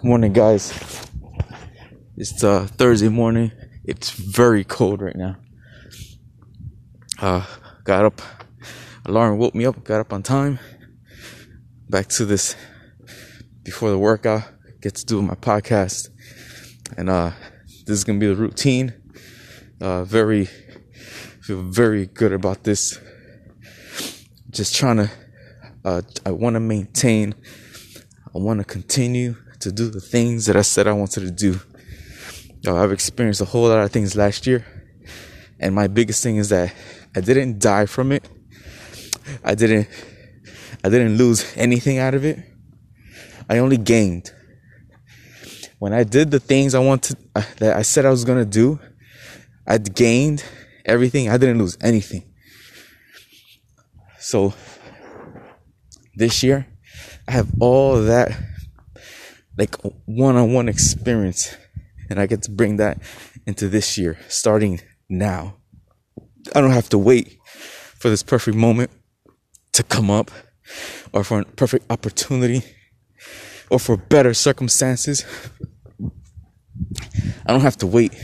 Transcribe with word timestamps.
Good 0.00 0.08
morning, 0.08 0.32
guys. 0.32 0.72
It's 2.16 2.42
uh, 2.42 2.66
Thursday 2.66 3.10
morning. 3.10 3.52
It's 3.84 4.08
very 4.08 4.64
cold 4.64 5.02
right 5.02 5.14
now. 5.14 5.36
Uh, 7.20 7.44
got 7.84 8.06
up. 8.06 8.22
Alarm 9.04 9.36
woke 9.36 9.54
me 9.54 9.66
up. 9.66 9.84
Got 9.84 10.00
up 10.00 10.14
on 10.14 10.22
time. 10.22 10.58
Back 11.90 12.06
to 12.16 12.24
this 12.24 12.56
before 13.62 13.90
the 13.90 13.98
workout. 13.98 14.44
Get 14.80 14.94
to 14.94 15.04
do 15.04 15.20
my 15.20 15.34
podcast, 15.34 16.08
and 16.96 17.10
uh, 17.10 17.32
this 17.84 17.98
is 17.98 18.04
gonna 18.04 18.18
be 18.18 18.28
the 18.28 18.36
routine. 18.36 18.94
Uh, 19.82 20.04
very 20.04 20.46
feel 21.42 21.60
very 21.60 22.06
good 22.06 22.32
about 22.32 22.64
this. 22.64 22.98
Just 24.48 24.74
trying 24.74 24.96
to. 24.96 25.10
Uh, 25.84 26.00
I 26.24 26.30
want 26.30 26.54
to 26.54 26.60
maintain. 26.60 27.34
I 28.34 28.38
want 28.38 28.60
to 28.60 28.64
continue 28.64 29.36
to 29.60 29.70
do 29.70 29.90
the 29.90 30.00
things 30.00 30.46
that 30.46 30.56
I 30.56 30.62
said 30.62 30.86
I 30.86 30.92
wanted 30.92 31.20
to 31.20 31.30
do. 31.30 31.60
Uh, 32.66 32.76
I've 32.76 32.92
experienced 32.92 33.40
a 33.40 33.44
whole 33.44 33.68
lot 33.68 33.80
of 33.80 33.90
things 33.90 34.16
last 34.16 34.46
year, 34.46 34.66
and 35.58 35.74
my 35.74 35.86
biggest 35.86 36.22
thing 36.22 36.36
is 36.36 36.48
that 36.48 36.74
I 37.16 37.20
didn't 37.20 37.58
die 37.58 37.86
from 37.86 38.12
it. 38.12 38.28
I 39.44 39.54
didn't. 39.54 39.88
I 40.82 40.88
didn't 40.88 41.16
lose 41.16 41.56
anything 41.56 41.98
out 41.98 42.14
of 42.14 42.24
it. 42.24 42.38
I 43.48 43.58
only 43.58 43.76
gained. 43.76 44.32
When 45.78 45.92
I 45.92 46.04
did 46.04 46.30
the 46.30 46.40
things 46.40 46.74
I 46.74 46.78
wanted, 46.78 47.16
uh, 47.34 47.42
that 47.58 47.76
I 47.76 47.82
said 47.82 48.04
I 48.04 48.10
was 48.10 48.24
gonna 48.24 48.44
do, 48.44 48.78
I 49.66 49.78
gained 49.78 50.44
everything. 50.84 51.28
I 51.28 51.36
didn't 51.36 51.58
lose 51.58 51.76
anything. 51.82 52.24
So 54.18 54.54
this 56.14 56.42
year, 56.42 56.66
I 57.26 57.32
have 57.32 57.48
all 57.60 58.02
that 58.02 58.38
like 59.56 59.76
one-on-one 60.06 60.68
experience 60.68 61.56
and 62.08 62.18
I 62.20 62.26
get 62.26 62.42
to 62.42 62.50
bring 62.50 62.76
that 62.76 63.00
into 63.46 63.68
this 63.68 63.96
year 63.96 64.18
starting 64.28 64.80
now. 65.08 65.56
I 66.54 66.60
don't 66.60 66.72
have 66.72 66.88
to 66.90 66.98
wait 66.98 67.38
for 67.44 68.10
this 68.10 68.22
perfect 68.22 68.56
moment 68.56 68.90
to 69.72 69.82
come 69.82 70.10
up 70.10 70.30
or 71.12 71.22
for 71.24 71.40
a 71.40 71.44
perfect 71.44 71.90
opportunity 71.90 72.62
or 73.70 73.78
for 73.78 73.96
better 73.96 74.34
circumstances. 74.34 75.24
I 77.46 77.52
don't 77.52 77.60
have 77.60 77.76
to 77.78 77.86
wait. 77.86 78.14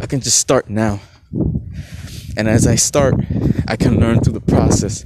I 0.00 0.06
can 0.06 0.20
just 0.20 0.38
start 0.38 0.70
now. 0.70 1.00
And 2.36 2.48
as 2.48 2.66
I 2.66 2.74
start, 2.74 3.14
I 3.66 3.76
can 3.76 3.98
learn 3.98 4.20
through 4.20 4.34
the 4.34 4.40
process, 4.40 5.04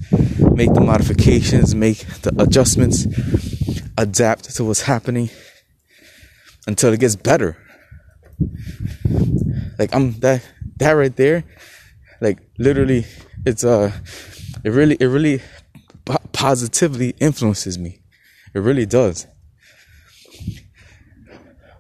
make 0.53 0.73
the 0.75 0.81
modifications, 0.81 1.75
make 1.75 1.99
the 2.23 2.35
adjustments, 2.43 3.07
adapt 4.01 4.57
to 4.57 4.65
what's 4.65 4.83
happening 4.83 5.29
until 6.67 6.93
it 6.93 7.01
gets 7.01 7.17
better. 7.17 7.57
Like 9.79 9.95
I'm 9.95 10.19
that 10.21 10.43
that 10.79 10.93
right 10.93 11.15
there, 11.15 11.45
like 12.21 12.39
literally, 12.59 13.05
it's 13.45 13.63
uh, 13.63 13.93
it 14.65 14.71
really 14.71 14.97
it 14.99 15.07
really 15.07 15.43
positively 16.33 17.15
influences 17.21 17.79
me. 17.79 18.01
It 18.55 18.61
really 18.61 18.87
does. 18.87 19.27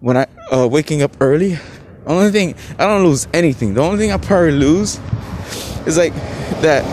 When 0.01 0.17
I 0.17 0.27
uh 0.53 0.69
waking 0.71 1.03
up 1.03 1.17
early, 1.21 1.59
only 2.07 2.31
thing 2.31 2.55
I 2.79 2.87
don't 2.87 3.05
lose 3.05 3.29
anything. 3.33 3.75
The 3.75 3.83
only 3.83 3.99
thing 3.99 4.12
I 4.12 4.19
probably 4.19 4.53
lose 4.53 5.01
is 5.87 5.97
like 5.97 6.15
that 6.61 6.84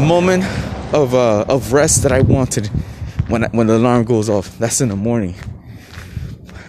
moment 0.00 0.44
of 0.94 1.14
uh 1.14 1.44
of 1.48 1.72
rest 1.72 2.04
that 2.04 2.12
I 2.12 2.20
wanted 2.20 2.70
when 3.28 3.44
when 3.52 3.66
the 3.66 3.76
alarm 3.76 4.04
goes 4.04 4.28
off. 4.28 4.58
That's 4.58 4.80
in 4.80 4.88
the 4.88 4.96
morning. 4.96 5.34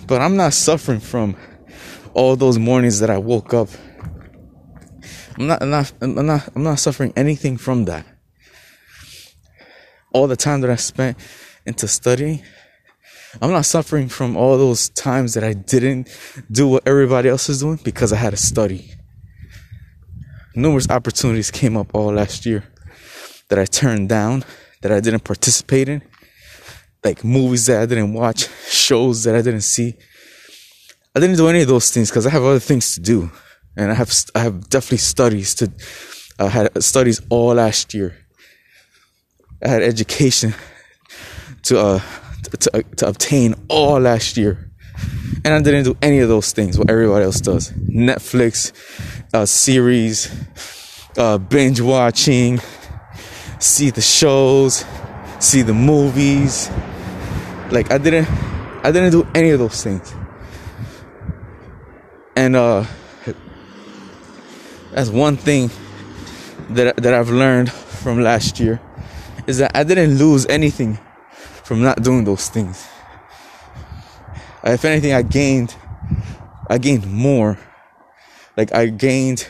But 0.08 0.22
I'm 0.22 0.38
not 0.38 0.54
suffering 0.54 1.00
from 1.00 1.36
all 2.14 2.36
those 2.36 2.58
mornings 2.58 3.00
that 3.02 3.10
I 3.10 3.18
woke 3.18 3.54
up. 3.54 3.70
I'm 5.38 5.48
not, 5.48 5.62
I'm 5.62 5.70
not, 5.70 5.94
I'm 6.02 6.26
not, 6.26 6.50
I'm 6.56 6.64
not 6.64 6.80
suffering 6.80 7.14
anything 7.16 7.58
from 7.58 7.86
that. 7.86 8.06
All 10.14 10.28
the 10.28 10.38
time 10.38 10.62
that 10.62 10.70
I 10.70 10.78
spent 10.78 11.18
into 11.66 11.88
studying, 11.88 12.42
I'm 13.42 13.52
not 13.52 13.66
suffering 13.66 14.08
from 14.08 14.36
all 14.36 14.58
those 14.58 14.90
times 14.90 15.34
that 15.36 15.44
I 15.44 15.54
didn't 15.54 16.10
do 16.50 16.68
what 16.68 16.88
everybody 16.88 17.30
else 17.30 17.50
is 17.50 17.60
doing 17.60 17.80
because 17.84 18.14
I 18.14 18.16
had 18.16 18.32
to 18.32 18.38
study. 18.38 18.94
Numerous 20.56 20.90
opportunities 20.90 21.52
came 21.52 21.78
up 21.78 21.94
all 21.94 22.14
last 22.14 22.46
year 22.46 22.64
that 23.50 23.60
I 23.60 23.66
turned 23.66 24.10
down, 24.10 24.44
that 24.82 24.92
I 24.92 25.02
didn't 25.02 25.24
participate 25.24 25.88
in 25.88 26.02
like 27.04 27.24
movies 27.24 27.66
that 27.68 27.82
I 27.82 27.86
didn't 27.86 28.14
watch, 28.14 28.48
shows 28.70 29.24
that 29.24 29.36
I 29.36 29.42
didn't 29.42 29.62
see. 29.62 29.96
I 31.16 31.20
didn't 31.20 31.38
do 31.38 31.48
any 31.48 31.62
of 31.62 31.68
those 31.68 31.90
things 31.90 32.10
because 32.10 32.28
I 32.28 32.30
have 32.30 32.44
other 32.44 32.60
things 32.60 32.94
to 32.96 33.02
do, 33.02 33.32
and 33.76 33.92
I 33.92 33.96
have 33.96 34.14
I 34.36 34.40
have 34.40 34.70
definitely 34.70 35.00
studies 35.00 35.56
to. 35.56 35.72
I 36.40 36.50
had 36.50 36.84
studies 36.84 37.22
all 37.30 37.56
last 37.56 37.94
year. 37.94 38.16
I 39.64 39.70
had 39.70 39.82
education 39.82 40.54
to 41.64 41.80
uh 41.80 42.02
to 42.62 42.78
uh, 42.78 42.82
to 42.98 43.08
obtain 43.08 43.56
all 43.68 44.00
last 44.00 44.38
year, 44.38 44.72
and 45.44 45.54
I 45.54 45.62
didn't 45.62 45.86
do 45.86 45.98
any 46.02 46.20
of 46.20 46.30
those 46.30 46.52
things. 46.52 46.78
What 46.78 46.90
everybody 46.90 47.26
else 47.26 47.42
does: 47.42 47.72
Netflix, 47.72 48.72
uh, 49.34 49.46
series, 49.46 50.32
uh, 51.18 51.38
binge 51.38 51.82
watching, 51.82 52.60
see 53.60 53.90
the 53.90 54.02
shows, 54.02 54.86
see 55.40 55.62
the 55.62 55.74
movies. 55.74 56.70
Like 57.72 57.92
I 57.92 57.98
didn't 57.98 58.28
I 58.84 58.92
didn't 58.92 59.12
do 59.12 59.28
any 59.36 59.50
of 59.52 59.60
those 59.60 59.84
things. 59.84 60.14
And 62.36 62.56
uh 62.56 62.86
that's 64.92 65.10
one 65.10 65.38
thing 65.38 65.70
that 66.70 66.98
that 66.98 67.14
I've 67.14 67.30
learned 67.30 67.72
from 67.72 68.22
last 68.22 68.60
year 68.60 68.80
is 69.48 69.58
that 69.58 69.76
I 69.76 69.84
didn't 69.84 70.18
lose 70.18 70.46
anything 70.48 70.98
from 71.64 71.82
not 71.82 72.02
doing 72.02 72.24
those 72.24 72.50
things. 72.50 72.88
If 74.64 74.86
anything 74.86 75.14
I 75.14 75.22
gained 75.22 75.76
I 76.70 76.78
gained 76.78 77.06
more. 77.08 77.58
Like 78.56 78.74
I 78.74 78.88
gained 78.88 79.48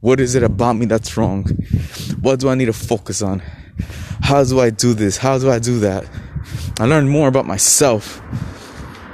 what 0.00 0.18
is 0.18 0.34
it 0.34 0.42
about 0.42 0.74
me 0.74 0.86
that's 0.86 1.16
wrong? 1.16 1.44
What 2.20 2.40
do 2.40 2.48
I 2.48 2.54
need 2.54 2.66
to 2.66 2.72
focus 2.72 3.22
on? 3.22 3.42
How 4.22 4.42
do 4.44 4.60
I 4.60 4.70
do 4.70 4.94
this? 4.94 5.18
How 5.18 5.38
do 5.38 5.50
I 5.50 5.58
do 5.58 5.80
that? 5.80 6.04
I 6.78 6.86
learned 6.86 7.10
more 7.10 7.28
about 7.28 7.46
myself 7.46 8.22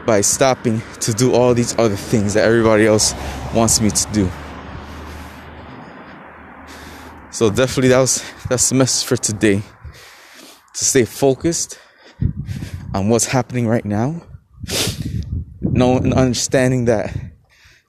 by 0.06 0.20
stopping 0.20 0.82
to 1.00 1.12
do 1.12 1.34
all 1.34 1.52
these 1.54 1.76
other 1.78 1.96
things 1.96 2.34
that 2.34 2.44
everybody 2.44 2.86
else 2.86 3.14
wants 3.54 3.80
me 3.80 3.90
to 3.90 4.12
do. 4.12 4.30
So 7.30 7.50
definitely 7.50 7.88
that 7.88 7.98
was 7.98 8.24
that's 8.48 8.68
the 8.68 8.76
message 8.76 9.06
for 9.06 9.16
today. 9.16 9.62
To 10.74 10.84
stay 10.84 11.04
focused 11.04 11.78
on 12.94 13.08
what's 13.08 13.26
happening 13.26 13.66
right 13.66 13.84
now. 13.84 14.22
Knowing 15.60 16.04
and 16.04 16.14
understanding 16.14 16.86
that 16.86 17.14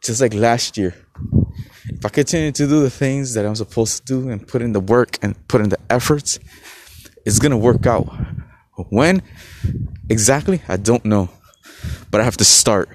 just 0.02 0.22
like 0.22 0.34
last 0.34 0.78
year, 0.78 0.96
if 1.88 2.06
I 2.06 2.10
continue 2.10 2.52
to 2.52 2.68
do 2.68 2.82
the 2.82 2.90
things 2.90 3.34
that 3.36 3.46
I'm 3.46 3.56
supposed 3.56 4.06
to 4.06 4.22
do 4.22 4.30
and 4.30 4.46
put 4.46 4.62
in 4.62 4.74
the 4.74 4.80
work 4.80 5.18
and 5.22 5.36
put 5.48 5.62
in 5.62 5.70
the 5.70 5.80
efforts, 5.90 6.40
it's 7.26 7.40
gonna 7.40 7.58
work 7.58 7.86
out. 7.86 8.08
When 8.90 9.22
exactly, 10.10 10.62
I 10.68 10.78
don't 10.78 11.04
know. 11.06 11.30
But 12.12 12.22
I 12.22 12.24
have 12.24 12.38
to 12.38 12.46
start. 12.46 12.90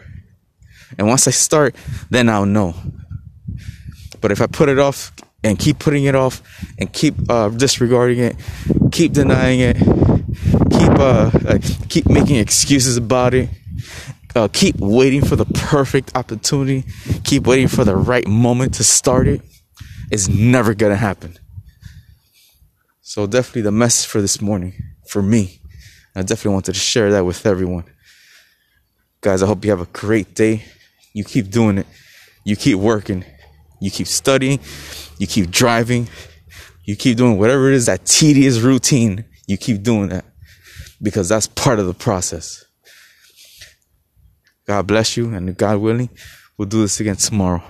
And 0.98 1.09
once 1.09 1.26
I 1.26 1.31
start, 1.31 1.75
then 2.10 2.28
I'll 2.28 2.47
know. 2.47 2.75
But 4.20 4.31
if 4.31 4.41
I 4.41 4.47
put 4.47 4.69
it 4.69 4.78
off 4.78 5.12
and 5.43 5.59
keep 5.59 5.78
putting 5.78 6.04
it 6.04 6.15
off 6.15 6.43
and 6.78 6.93
keep 6.93 7.15
uh, 7.28 7.48
disregarding 7.48 8.19
it, 8.20 8.37
keep 8.93 9.12
denying 9.12 9.60
it, 9.60 9.76
keep 9.76 10.98
uh, 10.98 11.31
uh, 11.47 11.59
keep 11.88 12.09
making 12.09 12.37
excuses 12.37 12.97
about 12.97 13.34
it, 13.34 13.50
uh, 14.37 14.49
keep 14.52 14.76
waiting 14.78 15.25
for 15.25 15.35
the 15.35 15.46
perfect 15.46 16.14
opportunity, 16.14 16.85
keep 17.25 17.46
waiting 17.46 17.69
for 17.69 17.85
the 17.85 17.96
right 17.96 18.26
moment 18.28 18.75
to 18.75 18.85
start 18.85 19.26
it, 19.26 19.40
it's 20.11 20.28
never 20.28 20.75
gonna 20.75 20.96
happen. 20.96 21.37
So 23.00 23.26
definitely 23.26 23.62
the 23.62 23.73
message 23.73 24.08
for 24.08 24.20
this 24.20 24.40
morning, 24.40 24.75
for 25.08 25.23
me, 25.23 25.62
I 26.14 26.23
definitely 26.23 26.55
wanted 26.55 26.75
to 26.75 26.81
share 26.81 27.11
that 27.12 27.25
with 27.25 27.47
everyone. 27.47 27.85
Guys, 29.20 29.43
I 29.43 29.47
hope 29.47 29.64
you 29.64 29.70
have 29.70 29.81
a 29.81 29.87
great 29.87 30.35
day. 30.35 30.64
You 31.14 31.25
keep 31.25 31.50
doing 31.50 31.79
it. 31.79 31.87
You 32.44 32.56
keep 32.56 32.76
working. 32.76 33.25
You 33.81 33.91
keep 33.91 34.06
studying. 34.06 34.61
You 35.19 35.26
keep 35.26 35.50
driving. 35.50 36.09
You 36.85 36.97
keep 36.97 37.17
doing 37.17 37.38
whatever 37.38 37.69
it 37.69 37.75
is, 37.75 37.87
that 37.87 38.05
tedious 38.05 38.59
routine. 38.59 39.25
You 39.47 39.56
keep 39.56 39.82
doing 39.82 40.09
that 40.09 40.25
because 41.00 41.29
that's 41.29 41.47
part 41.47 41.79
of 41.79 41.87
the 41.87 41.94
process. 41.94 42.64
God 44.67 44.87
bless 44.87 45.17
you, 45.17 45.32
and 45.35 45.56
God 45.56 45.79
willing, 45.79 46.11
we'll 46.56 46.69
do 46.69 46.82
this 46.82 47.00
again 47.00 47.17
tomorrow. 47.17 47.62